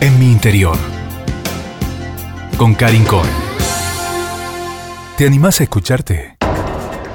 [0.00, 0.76] en mi interior.
[2.56, 3.30] Con Karin Cohen.
[5.16, 6.36] ¿Te animás a escucharte?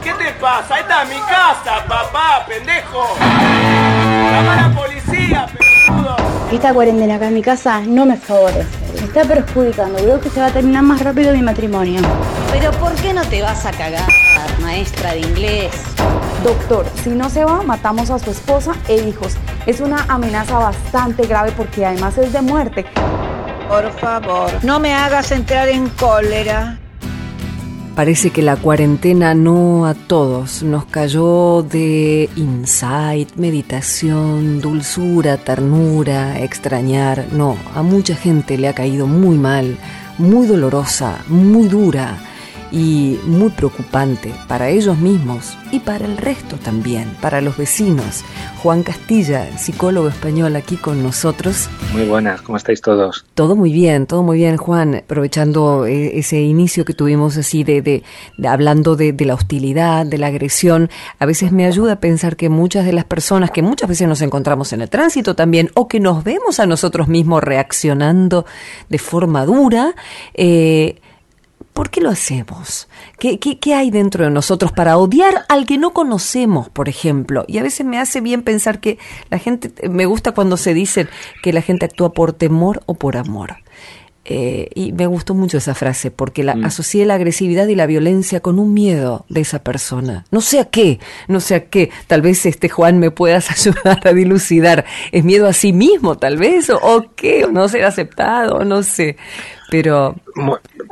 [0.03, 0.79] ¿Qué te pasa?
[0.79, 3.15] Esta es mi casa, papá, pendejo.
[3.19, 6.15] Llama a la policía, peludo.
[6.51, 8.67] Esta cuarentena acá en mi casa no me favorece.
[8.99, 9.99] Me está perjudicando.
[9.99, 12.01] Creo que se va a terminar más rápido mi matrimonio.
[12.51, 14.09] Pero ¿por qué no te vas a cagar,
[14.61, 15.71] maestra de inglés?
[16.43, 19.37] Doctor, si no se va, matamos a su esposa e hijos.
[19.66, 22.85] Es una amenaza bastante grave porque además es de muerte.
[23.70, 26.79] Por favor, no me hagas entrar en cólera.
[27.96, 37.26] Parece que la cuarentena no a todos nos cayó de insight, meditación, dulzura, ternura, extrañar.
[37.32, 39.77] No, a mucha gente le ha caído muy mal,
[40.18, 42.18] muy dolorosa, muy dura
[42.74, 48.26] y muy preocupante para ellos mismos y para el resto también, para los vecinos.
[48.63, 51.70] Juan Castilla, psicólogo español, aquí con nosotros.
[51.93, 53.26] Muy buenas, ¿cómo estáis todos?
[53.35, 54.96] Todo muy bien, todo muy bien, Juan.
[54.96, 58.04] Aprovechando eh, ese inicio que tuvimos así de, de,
[58.48, 62.49] hablando de, de, la hostilidad, de la agresión, a veces me ayuda a pensar que
[62.49, 66.00] muchas de las personas que muchas veces nos encontramos en el tránsito también, o que
[66.00, 68.47] nos vemos a nosotros mismos reaccionando
[68.90, 69.94] de forma dura,
[70.34, 71.00] eh,
[71.74, 72.88] ¿Por qué lo hacemos?
[73.18, 77.46] ¿Qué, ¿Qué, hay dentro de nosotros para odiar al que no conocemos, por ejemplo?
[77.47, 79.00] Y a veces me hace bien pensar que
[79.31, 81.07] la gente, me gusta cuando se dice
[81.41, 83.57] que la gente actúa por temor o por amor.
[84.25, 86.63] Eh, y me gustó mucho esa frase porque la, mm.
[86.63, 90.26] asocié la agresividad y la violencia con un miedo de esa persona.
[90.31, 91.90] No sé a qué, no sé a qué.
[92.08, 94.86] Tal vez este Juan me puedas ayudar a dilucidar.
[95.12, 96.70] ¿Es miedo a sí mismo, tal vez?
[96.70, 97.46] ¿O, o qué?
[97.46, 98.64] ¿O no ser aceptado?
[98.64, 99.18] No sé.
[99.73, 100.16] Pero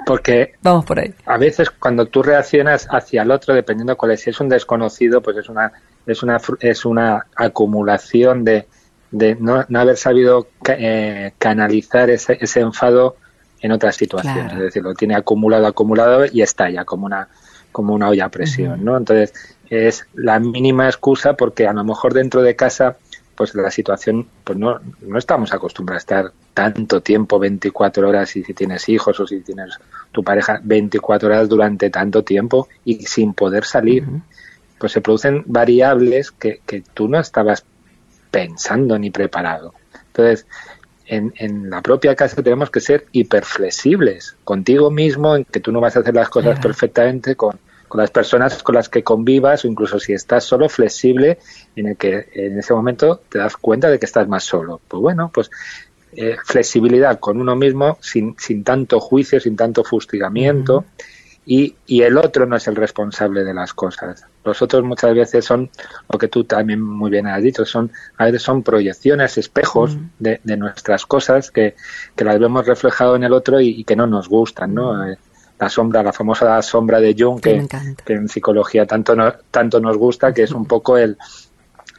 [0.07, 1.13] porque vamos por ahí.
[1.27, 5.21] A veces cuando tú reaccionas hacia el otro, dependiendo cuál es, si es un desconocido,
[5.21, 5.71] pues es una
[6.07, 8.65] es una es una acumulación de,
[9.11, 13.17] de no, haber sabido eh, canalizar ese, ese enfado
[13.59, 17.27] en otras situaciones, es decir, lo tiene acumulado, acumulado y estalla como una
[17.71, 18.97] como una olla a presión, ¿no?
[18.97, 19.31] Entonces
[19.69, 22.97] es la mínima excusa porque a lo mejor dentro de casa
[23.35, 28.43] pues la situación, pues no, no estamos acostumbrados a estar tanto tiempo, 24 horas, y
[28.43, 29.77] si tienes hijos o si tienes
[30.11, 34.05] tu pareja, 24 horas durante tanto tiempo y sin poder salir.
[34.77, 37.63] Pues se producen variables que, que tú no estabas
[38.31, 39.73] pensando ni preparado.
[40.07, 40.47] Entonces,
[41.05, 45.81] en, en, la propia casa tenemos que ser hiperflexibles contigo mismo, en que tú no
[45.81, 47.59] vas a hacer las cosas perfectamente, con,
[47.91, 51.40] con las personas con las que convivas o incluso si estás solo flexible
[51.75, 54.79] en el que en ese momento te das cuenta de que estás más solo.
[54.88, 55.52] Pues bueno, pues
[56.13, 60.85] eh, flexibilidad con uno mismo sin, sin tanto juicio, sin tanto fustigamiento
[61.46, 64.23] y, y el otro no es el responsable de las cosas.
[64.46, 65.69] Los otros muchas veces son,
[66.09, 70.40] lo que tú también muy bien has dicho, son a veces son proyecciones, espejos de,
[70.46, 71.75] de, nuestras cosas que,
[72.16, 74.96] que las vemos reflejado en el otro y, que no nos gustan, ¿no?
[75.61, 77.67] La sombra, la famosa sombra de Jung, que,
[78.07, 79.16] en psicología tanto,
[79.51, 81.17] tanto nos gusta, que es un poco el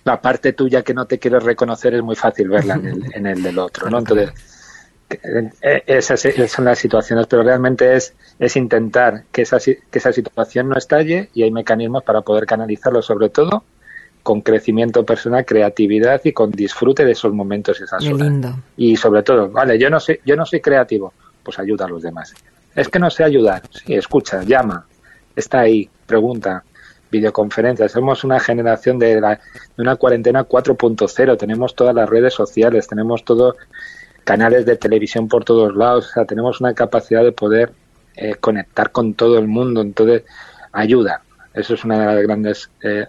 [0.04, 3.26] la parte tuya que no te quieres reconocer es muy fácil verla en el, en
[3.26, 4.00] el del otro, ¿no?
[4.00, 4.32] Entonces,
[5.62, 10.68] eh, esas, son las situaciones, pero realmente es, es intentar que esa, que esa situación
[10.68, 13.62] no estalle y hay mecanismos para poder canalizarlo, sobre todo
[14.24, 18.56] con crecimiento personal, creatividad y con disfrute de esos momentos y esas horas.
[18.76, 21.12] Y sobre todo, vale, yo no soy, yo no soy creativo,
[21.44, 22.34] pues ayuda a los demás.
[22.74, 23.62] Es que no sé ayudar.
[23.70, 24.86] Sí, escucha, llama,
[25.36, 26.64] está ahí, pregunta,
[27.10, 27.92] videoconferencias.
[27.92, 29.38] Somos una generación de, de
[29.76, 31.36] una cuarentena 4.0.
[31.36, 33.56] Tenemos todas las redes sociales, tenemos todos
[34.24, 36.08] canales de televisión por todos lados.
[36.08, 37.72] O sea, tenemos una capacidad de poder
[38.16, 39.82] eh, conectar con todo el mundo.
[39.82, 40.24] Entonces,
[40.72, 41.22] ayuda.
[41.54, 43.06] Eso es una de las grandes eh,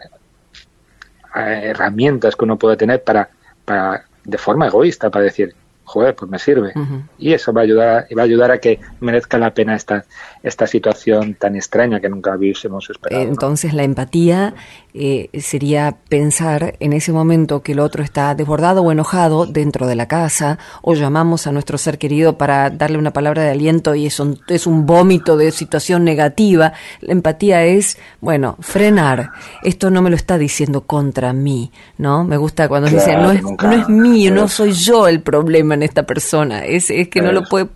[1.34, 3.30] herramientas que uno puede tener para,
[3.64, 6.74] para, de forma egoísta, para decir, joder, pues me sirve.
[7.18, 10.06] Y eso va a ayudar, va a ayudar a que merezca la pena esta,
[10.42, 13.22] esta situación tan extraña que nunca hubiésemos esperado.
[13.24, 14.54] Entonces la empatía
[14.94, 19.96] eh, sería pensar en ese momento que el otro está desbordado o enojado dentro de
[19.96, 24.06] la casa, o llamamos a nuestro ser querido para darle una palabra de aliento y
[24.06, 26.74] es un, es un vómito de situación negativa.
[27.02, 29.32] La empatía es, bueno, frenar.
[29.64, 32.24] Esto no me lo está diciendo contra mí, ¿no?
[32.24, 35.73] Me gusta cuando se dice, no es, no es mío, no soy yo el problema
[35.74, 37.68] en esta persona, es, es que no lo puede...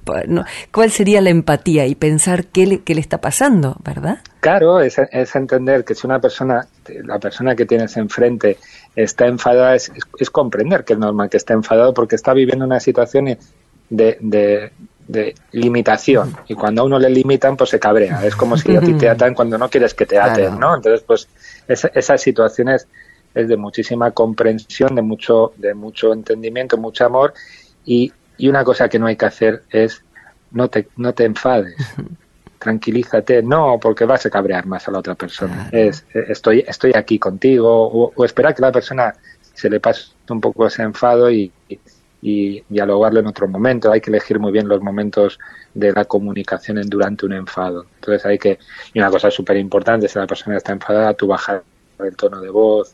[0.71, 4.19] ¿Cuál sería la empatía y pensar qué le, qué le está pasando, verdad?
[4.39, 6.67] Claro, es, es, entender que si una persona,
[7.03, 8.57] la persona que tienes enfrente
[8.95, 12.79] está enfadada, es, es, comprender que es normal que esté enfadado porque está viviendo una
[12.79, 13.25] situación
[13.89, 14.71] de, de,
[15.07, 16.35] de, limitación.
[16.47, 18.25] Y cuando a uno le limitan, pues se cabrea.
[18.25, 20.75] Es como si a ti te atan cuando no quieres que te aten, ¿no?
[20.75, 21.27] Entonces, pues
[21.67, 22.87] esa, esas situaciones
[23.37, 27.33] es de muchísima comprensión, de mucho, de mucho entendimiento, mucho amor
[27.87, 30.03] y, y una cosa que no hay que hacer es
[30.51, 31.75] no te, no te enfades.
[32.59, 35.69] Tranquilízate, no, porque vas a cabrear más a la otra persona.
[35.71, 39.15] Es, estoy, estoy aquí contigo, o, o, esperar que la persona
[39.53, 41.51] se le pase un poco ese enfado y,
[42.21, 43.91] y, dialogarlo en otro momento.
[43.91, 45.39] Hay que elegir muy bien los momentos
[45.73, 47.85] de la comunicación en, durante un enfado.
[47.95, 48.59] Entonces hay que,
[48.93, 51.63] y una cosa súper importante, si la persona está enfadada, tú bajar
[51.99, 52.93] el tono de voz,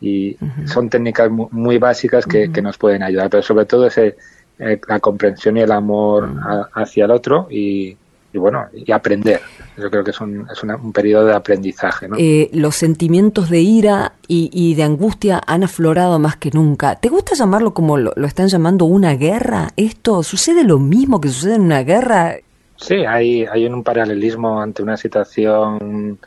[0.00, 0.36] y
[0.66, 4.16] son técnicas muy, básicas que, que, nos pueden ayudar, pero sobre todo ese,
[4.58, 6.30] eh, la comprensión y el amor
[6.74, 7.96] hacia el otro y,
[8.32, 9.40] y, bueno, y aprender.
[9.76, 12.08] Yo creo que es un, es una, un periodo de aprendizaje.
[12.08, 12.16] ¿no?
[12.18, 16.96] Eh, los sentimientos de ira y, y, de angustia han aflorado más que nunca.
[16.96, 19.68] ¿Te gusta llamarlo como lo, lo, están llamando una guerra?
[19.76, 22.36] ¿Esto sucede lo mismo que sucede en una guerra?
[22.80, 26.18] Sí, hay, hay un paralelismo ante una situación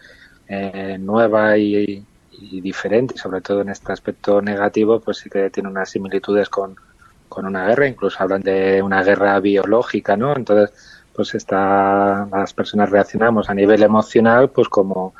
[0.47, 2.03] eh, nueva y,
[2.41, 6.75] y diferente, sobre todo en este aspecto negativo, pues sí que tiene unas similitudes con,
[7.29, 10.35] con una guerra, incluso hablan de una guerra biológica, ¿no?
[10.35, 10.75] Entonces,
[11.13, 15.13] pues está, las personas reaccionamos a nivel emocional, pues como,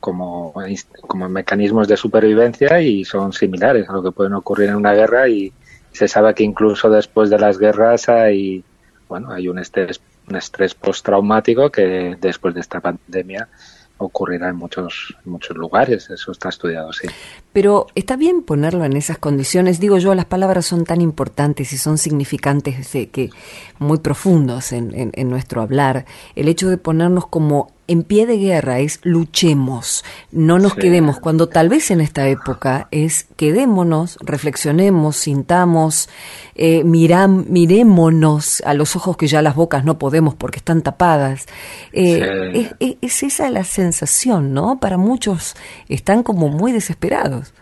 [0.00, 0.54] como,
[1.06, 5.28] como mecanismos de supervivencia y son similares a lo que pueden ocurrir en una guerra
[5.28, 5.52] y
[5.92, 8.62] se sabe que incluso después de las guerras hay,
[9.08, 13.48] bueno, hay un estrés, un estrés postraumático que después de esta pandemia
[14.00, 17.06] ocurrirá en muchos, muchos lugares, eso está estudiado, sí.
[17.52, 21.78] Pero está bien ponerlo en esas condiciones, digo yo, las palabras son tan importantes y
[21.78, 23.30] son significantes que
[23.78, 28.78] muy profundos en, en nuestro hablar, el hecho de ponernos como en pie de guerra
[28.78, 30.82] es luchemos, no nos sí.
[30.82, 36.08] quedemos, cuando tal vez en esta época es quedémonos, reflexionemos, sintamos,
[36.54, 41.46] eh, miram, mirémonos a los ojos que ya las bocas no podemos porque están tapadas.
[41.92, 42.60] Eh, sí.
[42.60, 44.78] es, es, es esa la sensación, ¿no?
[44.78, 45.56] Para muchos
[45.88, 47.52] están como muy desesperados.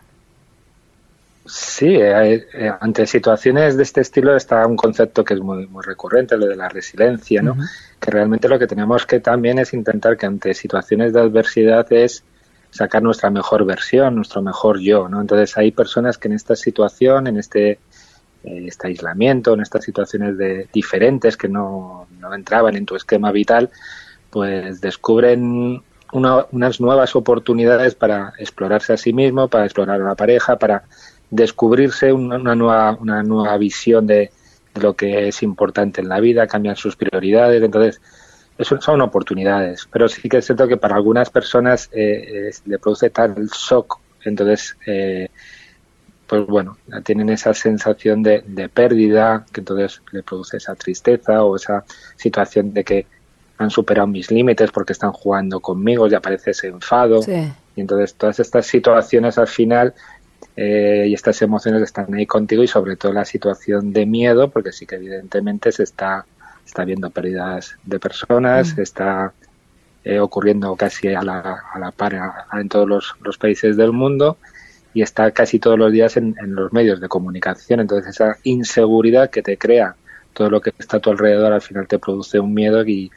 [1.48, 5.82] Sí, eh, eh, ante situaciones de este estilo está un concepto que es muy, muy
[5.82, 7.52] recurrente, lo de la resiliencia, ¿no?
[7.52, 7.70] Uh -huh.
[7.98, 12.22] Que realmente lo que tenemos que también es intentar que ante situaciones de adversidad es
[12.70, 15.22] sacar nuestra mejor versión, nuestro mejor yo, ¿no?
[15.22, 17.78] Entonces hay personas que en esta situación, en este, eh,
[18.66, 23.70] este aislamiento, en estas situaciones de diferentes que no, no entraban en tu esquema vital,
[24.28, 30.14] pues descubren una, unas nuevas oportunidades para explorarse a sí mismo, para explorar a la
[30.14, 30.84] pareja, para
[31.30, 34.30] descubrirse una, una, nueva, una nueva visión de,
[34.74, 38.00] de, lo que es importante en la vida, cambian sus prioridades, entonces
[38.56, 42.78] eso son oportunidades, pero sí que es cierto que para algunas personas eh, eh, le
[42.78, 45.28] produce tal shock, entonces eh,
[46.26, 51.56] pues bueno, tienen esa sensación de, de, pérdida, que entonces le produce esa tristeza o
[51.56, 51.84] esa
[52.16, 53.06] situación de que
[53.56, 57.22] han superado mis límites porque están jugando conmigo y aparece ese enfado.
[57.22, 57.50] Sí.
[57.76, 59.94] Y entonces todas estas situaciones al final
[60.56, 64.72] eh, y estas emociones están ahí contigo y sobre todo la situación de miedo, porque
[64.72, 66.26] sí que evidentemente se está,
[66.66, 68.80] está viendo pérdidas de personas, mm.
[68.80, 69.32] está
[70.04, 73.76] eh, ocurriendo casi a la, a la par a, a, en todos los, los, países
[73.76, 74.38] del mundo
[74.94, 77.80] y está casi todos los días en, en, los medios de comunicación.
[77.80, 79.94] Entonces esa inseguridad que te crea
[80.32, 83.10] todo lo que está a tu alrededor al final te produce un miedo y,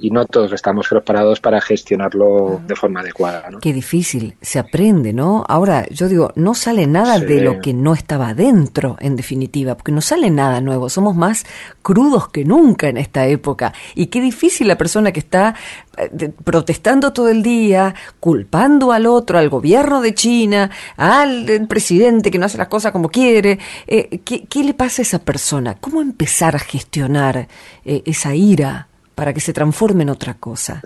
[0.00, 3.50] y no todos estamos preparados para gestionarlo de forma adecuada.
[3.50, 3.58] ¿no?
[3.58, 5.44] Qué difícil, se aprende, ¿no?
[5.48, 7.26] Ahora, yo digo, no sale nada sí.
[7.26, 11.44] de lo que no estaba dentro, en definitiva, porque no sale nada nuevo, somos más
[11.82, 13.72] crudos que nunca en esta época.
[13.94, 15.54] Y qué difícil la persona que está
[15.96, 22.38] eh, protestando todo el día, culpando al otro, al gobierno de China, al presidente que
[22.38, 23.58] no hace las cosas como quiere.
[23.86, 25.74] Eh, ¿qué, ¿qué, le pasa a esa persona?
[25.80, 27.48] ¿Cómo empezar a gestionar
[27.84, 28.87] eh, esa ira?
[29.18, 30.80] Para que se transforme en otra cosa.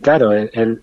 [0.00, 0.80] Claro, el, el,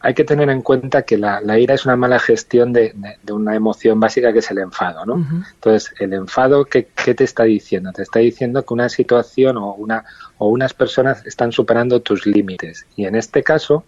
[0.00, 2.92] hay que tener en cuenta que la, ira es una mala gestión de,
[3.30, 5.24] una emoción básica que es el enfado, ¿no?
[5.54, 7.92] Entonces, el enfado, ¿qué, te está diciendo?
[7.92, 10.04] Te está diciendo que una situación o, una,
[10.38, 12.86] o unas personas están superando tus límites.
[12.96, 13.84] Y en este caso,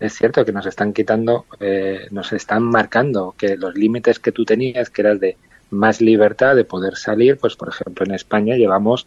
[0.00, 4.44] es cierto que nos están quitando, eh, nos están marcando que los límites que tú
[4.44, 5.36] tenías, que eras de
[5.70, 9.06] más libertad, de poder salir, pues por ejemplo en España llevamos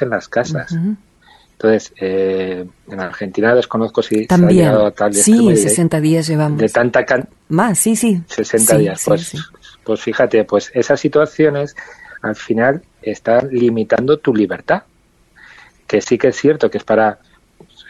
[0.00, 0.74] En las casas.
[1.52, 4.50] Entonces, eh, en Argentina desconozco si También.
[4.50, 6.60] se ha llegado a tal Sí, 60 días llevamos.
[6.60, 8.22] De tanta can Más, sí, sí.
[8.28, 9.02] 60 días.
[9.04, 9.34] pues,
[9.82, 11.74] pues fíjate, pues esas situaciones
[12.22, 14.84] al final están limitando tu libertad.
[15.88, 17.18] Que sí que es cierto que es para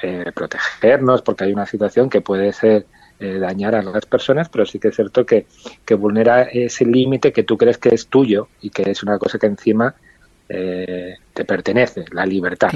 [0.02, 2.86] eh, protegernos, porque hay una situación que puede ser
[3.20, 5.46] eh, dañar a las personas, pero sí que es cierto que,
[5.84, 9.38] que vulnera ese límite que tú crees que es tuyo y que es una cosa
[9.38, 9.94] que encima
[10.48, 12.70] eh, te pertenece, la libertad.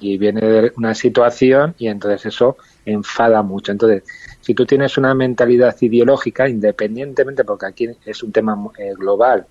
[0.00, 3.72] Y viene de una situación y entonces eso enfada mucho.
[3.72, 4.02] Entonces,
[4.40, 9.46] si tú tienes una mentalidad ideológica, independientemente, porque aquí es un tema eh, global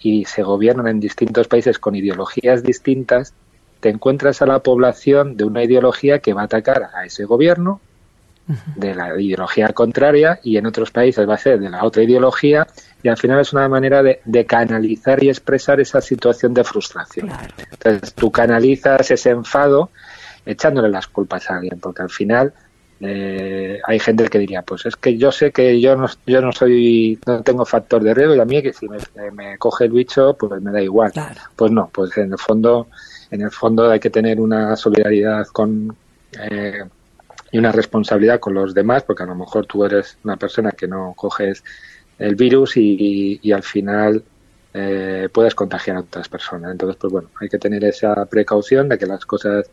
[0.00, 3.32] y se gobiernan en distintos países con ideologías distintas,
[3.80, 7.80] te encuentras a la población de una ideología que va a atacar a ese gobierno,
[8.76, 12.66] de la ideología contraria, y en otros países va a ser de la otra ideología,
[13.02, 17.30] y al final es una manera de, canalizar y expresar esa situación de frustración.
[17.70, 19.90] Entonces tú canalizas ese enfado
[20.46, 22.52] echándole las culpas a alguien, porque al final
[23.00, 26.52] eh, hay gente que diría, pues es que yo sé que yo no, yo no
[26.52, 30.36] soy, no tengo factor de riesgo y a mí que si me, coge el bicho,
[30.38, 31.12] pues me da igual.
[31.56, 32.88] Pues no, pues en el fondo,
[33.30, 35.94] en el fondo hay que tener una solidaridad con
[36.40, 36.84] eh,
[37.54, 40.88] y una responsabilidad con los demás, porque a lo mejor tú eres una persona que
[40.88, 41.62] no coges
[42.18, 44.24] el virus y, al final
[44.72, 46.72] eh, puedes contagiar a otras personas.
[46.72, 49.70] Entonces, pues bueno, hay que tener esa precaución de que las cosas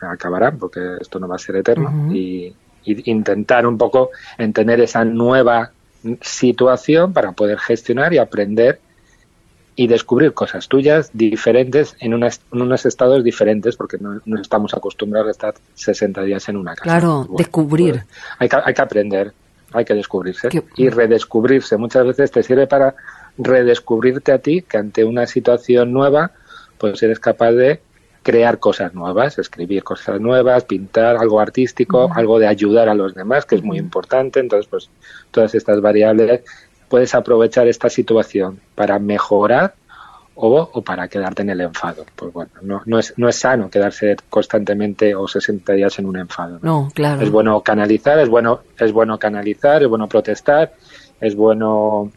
[0.00, 5.72] acabarán, porque esto no va a ser eterno, y, intentar un poco entender esa nueva
[6.20, 8.78] situación para poder gestionar y aprender
[9.78, 15.54] y descubrir cosas tuyas diferentes en, unos estados diferentes, porque no, estamos acostumbrados a estar
[15.74, 16.82] 60 días en una casa.
[16.82, 17.92] Claro, descubrir.
[17.92, 18.06] Pues,
[18.40, 19.32] hay, que, hay que aprender
[19.72, 20.48] hay que descubrirse.
[20.76, 22.96] Y redescubrirse muchas veces te sirve para
[23.36, 26.32] redescubrirte a ti, que ante una situación nueva,
[26.78, 27.80] pues eres capaz de
[28.24, 33.46] crear cosas nuevas, escribir cosas nuevas, pintar algo artístico, algo de ayudar a los demás,
[33.46, 34.40] que es muy importante.
[34.40, 34.90] Entonces, pues
[35.30, 36.42] todas estas variables
[36.88, 39.74] puedes aprovechar esta situación para mejorar
[40.40, 42.06] o, para quedarte en el enfado.
[42.14, 46.16] Pues bueno, no, no, es, no es sano quedarse constantemente o 60 días en un
[46.16, 46.58] enfado.
[46.62, 46.88] ¿no?
[46.94, 47.22] claro.
[47.22, 50.74] Es bueno canalizar, es bueno, es bueno canalizar, es bueno protestar,
[51.20, 52.12] es bueno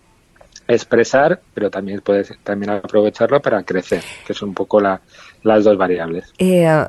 [0.68, 5.02] expresar, pero también puedes también aprovecharlo para crecer, que son un poco la,
[5.44, 6.32] las dos variables.
[6.38, 6.86] Eh,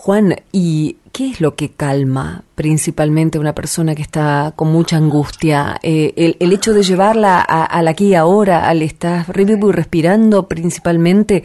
[0.00, 5.80] Juan, ¿y qué es lo que calma principalmente una persona que está con mucha angustia?
[5.82, 10.46] Eh, el, hecho de llevarla a, la aquí y ahora, al estar vivo y respirando
[10.46, 11.42] principalmente,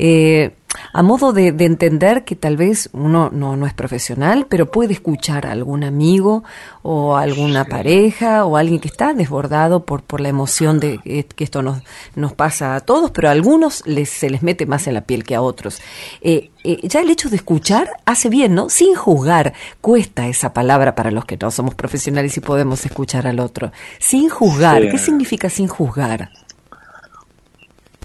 [0.00, 0.50] eh,
[0.92, 5.46] a modo de, entender que tal vez uno no, no es profesional, pero puede escuchar
[5.46, 6.44] a algún amigo
[6.82, 10.98] o alguna pareja o alguien que está desbordado por, por la emoción de
[11.34, 11.82] que esto nos,
[12.14, 15.24] nos pasa a todos, pero a algunos les, se les mete más en la piel
[15.24, 15.80] que a otros.
[16.20, 18.68] Eh, eh, ya el hecho de escuchar hace bien, ¿no?
[18.68, 19.52] Sin juzgar.
[19.80, 23.72] Cuesta esa palabra para los que no somos profesionales y podemos escuchar al otro.
[23.98, 24.88] Sin juzgar.
[24.90, 26.30] ¿Qué significa sin juzgar?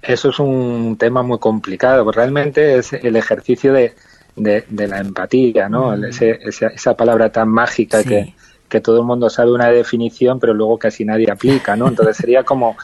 [0.02, 3.94] Eso es un tema muy complicado, porque realmente es el ejercicio de,
[4.36, 5.96] de, la empatía, ¿no?
[5.96, 6.06] Mm.
[6.06, 8.34] esa, palabra tan mágica que,
[8.70, 11.88] que, todo el mundo sabe una definición, pero luego casi nadie aplica, ¿no?
[11.88, 12.78] Entonces sería como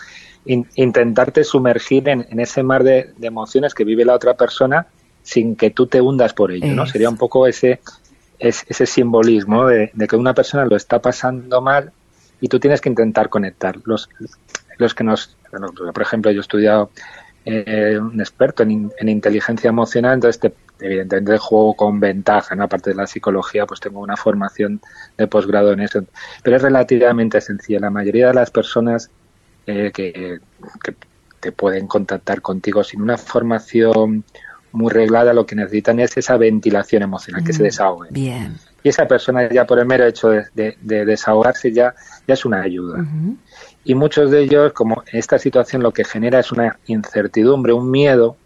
[0.45, 4.87] intentarte sumergir en, ese mar de, emociones que vive la otra persona
[5.21, 6.85] sin que tú te hundas por ello, ¿no?
[6.85, 7.79] Sería un poco ese,
[8.39, 11.93] ese, simbolismo de, de, que una persona lo está pasando mal
[12.41, 13.77] y tú tienes que intentar conectar.
[13.85, 14.09] Los,
[14.77, 16.89] los que nos, por ejemplo, yo he estudiado
[17.45, 22.63] eh, un experto en, inteligencia emocional, entonces evidentemente juego con ventaja, ¿no?
[22.63, 24.81] aparte de la psicología, pues tengo una formación
[25.17, 26.03] de posgrado en eso,
[26.41, 27.79] pero es relativamente sencilla.
[27.79, 29.09] La mayoría de las personas
[29.65, 30.39] eh, que,
[30.83, 30.95] que
[31.39, 34.23] te pueden contactar contigo sin una formación
[34.73, 38.13] muy reglada, lo que necesitan es esa ventilación emocional, que se mm, desahoguen.
[38.13, 38.57] Bien.
[38.81, 41.93] Y esa persona ya por el mero hecho de, desahogarse ya,
[42.27, 43.05] ya es una ayuda.
[43.85, 48.37] Y muchos de ellos, como esta situación lo que genera es una incertidumbre, un miedo.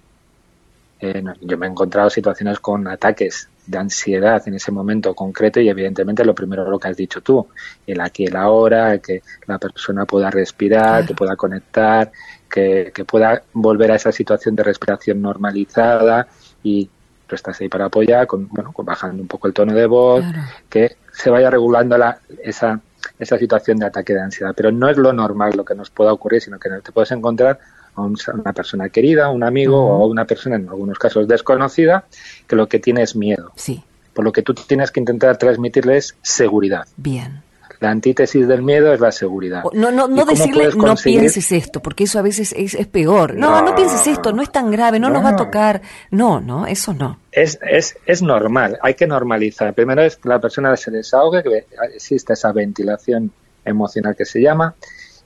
[0.99, 5.69] Eh, yo me he encontrado situaciones con ataques de ansiedad en ese momento concreto y
[5.69, 7.47] evidentemente lo primero lo que has dicho tú,
[7.85, 12.11] el aquí el ahora, que la persona pueda respirar, que pueda conectar,
[12.49, 16.27] que, pueda volver a esa situación de respiración normalizada
[16.63, 16.89] y
[17.27, 20.23] tú estás ahí para apoyar, con, bueno, bajando un poco el tono de voz,
[20.69, 22.79] que se vaya regulando la, esa,
[23.19, 24.53] esa situación de ataque de ansiedad.
[24.55, 27.59] Pero no es lo normal lo que nos pueda ocurrir, sino que te puedes encontrar
[27.95, 32.05] a una persona querida, un amigo o una persona, en algunos casos desconocida,
[32.47, 33.51] que lo que tiene es miedo.
[33.55, 33.83] Sí.
[34.13, 36.85] Por lo que tú tienes que intentar transmitirle es seguridad.
[36.95, 37.41] Bien.
[37.79, 39.63] La antítesis del miedo es la seguridad.
[39.73, 43.35] No, no, no decirle no pienses esto, porque eso a veces es, es peor.
[43.35, 45.81] No, no, pienses esto, no es tan grave, no, nos va a tocar.
[46.09, 47.19] No, no, eso no.
[47.31, 49.73] Es, es, es normal, hay que normalizar.
[49.73, 53.31] Primero es que la persona se desahogue, que existe esa ventilación
[53.63, 54.73] emocional que se llama,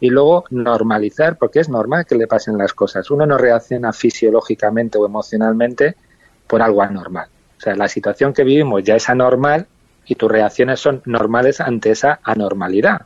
[0.02, 3.10] y luego normalizar, porque es normal que le pasen las cosas.
[3.12, 5.96] Uno no reacciona fisiológicamente o emocionalmente
[6.48, 7.30] por algo anormal.
[7.58, 9.68] O sea, la situación que vivimos ya es anormal
[10.06, 13.02] y tus reacciones son normales ante esa anormalidad.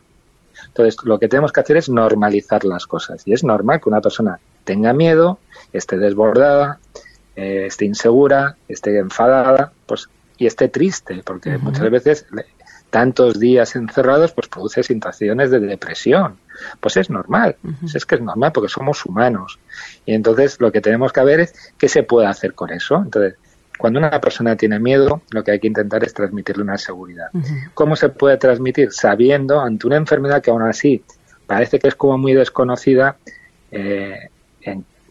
[0.68, 3.22] Entonces, lo que tenemos que hacer es normalizar las cosas.
[3.26, 5.38] Y es normal que una persona tenga miedo,
[5.72, 6.78] esté desbordada,
[7.34, 12.26] eh, esté insegura, esté enfadada, pues y esté triste, porque muchas veces
[12.90, 16.36] tantos días encerrados pues produce situaciones de depresión.
[16.80, 17.56] Pues es normal,
[17.94, 19.58] es que es normal porque somos humanos.
[20.04, 22.96] Y entonces lo que tenemos que ver es qué se puede hacer con eso.
[22.96, 23.36] Entonces,
[23.76, 27.28] cuando una persona tiene miedo, lo que hay que intentar es transmitirle una seguridad.
[27.74, 28.92] ¿Cómo se puede transmitir?
[28.92, 31.04] Sabiendo ante una enfermedad que aún así
[31.46, 33.16] parece que es como muy desconocida,
[33.70, 34.30] eh,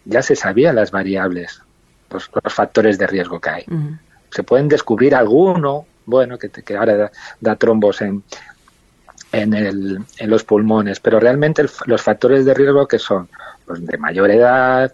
[0.06, 1.62] ya se sabían las variables,
[2.10, 3.66] los, factores de riesgo que hay.
[4.32, 8.24] Se pueden descubrir alguno, bueno, que, que ahora da, trombos en,
[9.32, 13.30] en, el, en, los pulmones, pero realmente los factores de riesgo que son
[13.68, 14.94] los de mayor edad,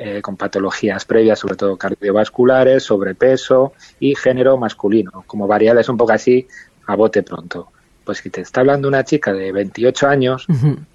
[0.00, 6.12] eh, con, patologías previas, sobre todo cardiovasculares, sobrepeso y género masculino, como variables un poco
[6.12, 6.46] así
[6.86, 7.68] a bote pronto.
[8.04, 10.46] Pues si te está hablando una chica de 28 años,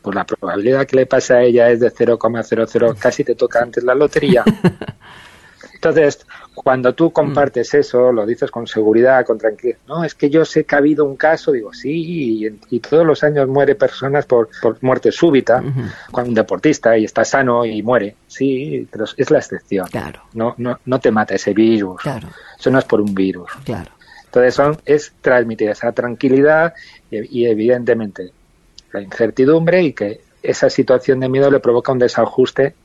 [0.01, 3.83] pues la probabilidad que le pase a ella es de 0,00, casi te toca antes
[3.83, 4.43] la lotería.
[5.83, 10.45] Entonces, cuando tú compartes eso, lo dices con seguridad, con tranquilidad, no, es que yo
[10.45, 14.50] sé que ha habido un caso, digo, sí, y, todos los años muere personas por,
[14.81, 15.63] muerte súbita,
[16.11, 19.88] cuando un deportista y está sano y muere, sí, pero es la excepción.
[19.88, 20.21] Claro.
[20.33, 21.99] No, no, no te mata ese virus.
[21.99, 22.27] Claro.
[22.60, 23.49] Eso no es por un virus.
[23.63, 23.89] Claro.
[24.25, 26.75] Entonces son, es transmitir esa tranquilidad
[27.10, 28.32] y, y evidentemente
[28.93, 32.75] la incertidumbre y que esa situación de miedo le provoca un desajuste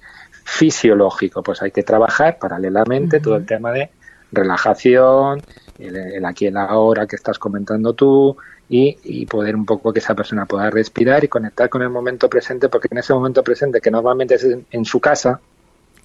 [0.47, 1.43] fisiológico.
[1.43, 3.91] Pues hay que trabajar paralelamente todo el tema de
[4.31, 5.43] relajación,
[5.79, 8.37] el, aquí y el ahora que estás comentando tú,
[8.69, 12.69] y, poder un poco que esa persona pueda respirar y conectar con el momento presente,
[12.69, 15.41] porque en ese momento presente, que normalmente es en, su casa,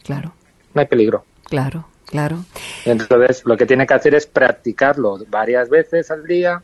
[0.03, 0.33] claro.
[0.73, 1.23] no hay peligro.
[1.45, 2.43] Claro, claro.
[2.85, 6.61] Entonces, lo que tiene que hacer es practicarlo varias veces al día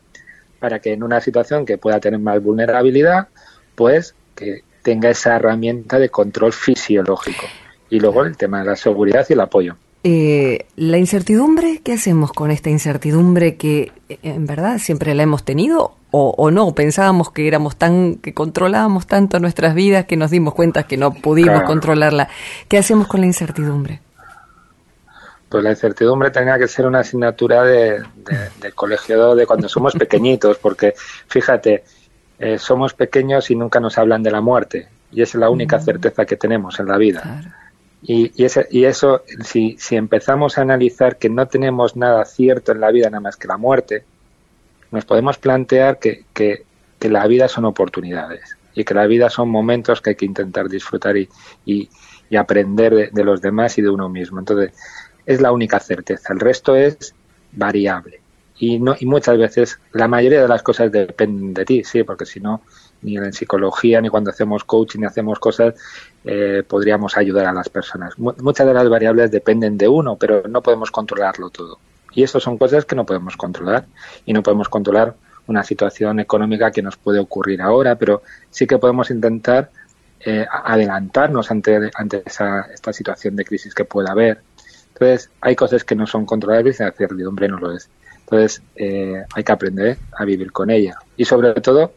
[0.60, 3.28] para que en una situación que pueda tener más vulnerabilidad,
[3.74, 7.46] pues que tenga esa herramienta de control fisiológico.
[7.90, 9.76] Y luego el tema de la seguridad y el apoyo.
[10.04, 15.44] Eh, la incertidumbre, ¿qué hacemos con esta incertidumbre que eh, en verdad siempre la hemos
[15.44, 16.74] tenido o, no?
[16.74, 21.12] Pensábamos que éramos tan, que controlábamos tanto nuestras vidas que nos dimos cuenta que no
[21.12, 22.28] pudimos controlarla.
[22.68, 24.00] ¿Qué hacemos con la incertidumbre?
[25.48, 28.02] Pues la incertidumbre tenía que ser una asignatura de,
[28.60, 30.94] del colegio de cuando somos pequeñitos, porque
[31.26, 31.84] fíjate,
[32.38, 35.82] eh, somos pequeños y nunca nos hablan de la muerte, y es la única mm.
[35.82, 37.22] certeza que tenemos en la vida.
[37.22, 37.57] Claro.
[38.02, 42.80] Y, y, y eso, si, si empezamos a analizar que no tenemos nada cierto en
[42.80, 44.04] la vida nada más que la muerte,
[44.90, 46.64] nos podemos plantear que, que,
[47.00, 51.16] la vida son oportunidades y que la vida son momentos que hay que intentar disfrutar
[51.16, 51.28] y,
[51.64, 51.88] y,
[52.36, 54.38] aprender de, los demás y de uno mismo.
[54.38, 54.72] Entonces,
[55.24, 56.32] es la única certeza.
[56.32, 57.14] El resto es
[57.52, 58.20] variable.
[58.58, 62.26] Y, no, y muchas veces, la mayoría de las cosas dependen de ti, sí, porque
[62.26, 62.62] si no,
[63.02, 65.74] ni en psicología, ni cuando hacemos coaching, ni hacemos cosas,
[66.24, 68.18] eh, podríamos ayudar a las personas.
[68.18, 71.78] muchas de las variables dependen de uno, pero no podemos controlarlo todo.
[72.12, 73.86] Y eso son cosas que no podemos controlar.
[74.26, 75.14] Y no podemos controlar
[75.46, 79.70] una situación económica que nos puede ocurrir ahora, pero sí que podemos intentar
[80.20, 84.42] eh, adelantarnos ante, ante esa, esta situación de crisis que pueda haber.
[84.88, 87.88] Entonces, hay cosas que no son controlables y la certidumbre no lo es.
[88.20, 90.98] Entonces, eh, hay que aprender a vivir con ella.
[91.16, 91.92] Y sobre todo,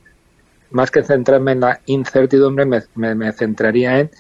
[0.72, 4.12] más que centrarme en la incertidumbre, me, centraría en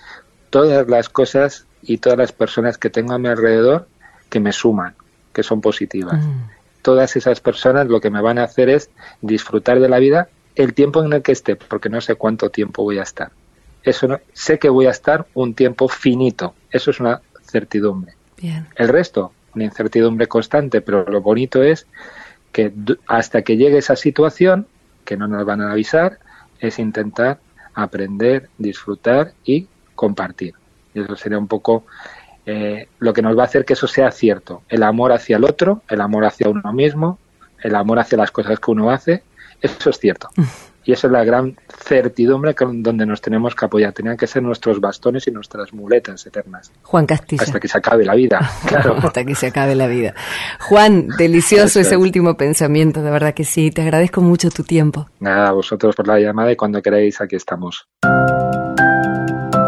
[0.49, 3.87] todas las cosas y todas las personas que tengo a mi alrededor
[4.29, 4.95] que me suman,
[5.33, 6.23] que son positivas.
[6.23, 6.49] Mm.
[6.81, 8.89] todas esas personas lo que me van a hacer es
[9.21, 12.83] disfrutar de la vida el tiempo en el que esté, porque no sé cuánto tiempo
[12.83, 13.31] voy a estar.
[13.83, 16.53] Eso no, sé que voy a estar un tiempo finito.
[16.69, 18.13] Eso es una certidumbre.
[18.75, 21.87] El resto, una incertidumbre constante, pero lo bonito es
[22.51, 22.73] que
[23.07, 24.67] hasta que llegue esa situación,
[25.05, 26.19] que no nos van a avisar,
[26.61, 27.39] es intentar
[27.73, 30.53] aprender, disfrutar y compartir.
[30.93, 31.85] Y eso sería un poco
[32.45, 34.61] eh, lo que nos va a hacer que eso sea cierto.
[34.69, 37.19] El amor hacia el otro, el amor hacia uno mismo,
[37.61, 39.23] el amor hacia las cosas que uno hace,
[39.61, 40.29] eso es cierto.
[40.83, 43.93] Y esa es la gran certidumbre donde nos tenemos que apoyar.
[43.93, 46.71] Tenían que ser nuestros bastones y nuestras muletas eternas.
[46.83, 47.43] Juan Castilla.
[47.43, 48.95] Hasta que se acabe la vida, claro.
[48.97, 50.15] Hasta que se acabe la vida.
[50.59, 53.71] Juan, delicioso ese último pensamiento, de verdad que sí.
[53.71, 55.07] Te agradezco mucho tu tiempo.
[55.19, 57.87] Nada, a vosotros por la llamada y cuando queráis aquí estamos.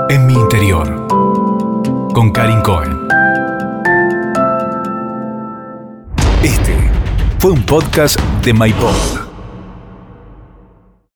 [0.10, 1.08] En mi interior,
[2.14, 3.08] con Karin Cohen.
[6.44, 6.76] Este
[7.40, 9.33] fue un podcast de MyPod.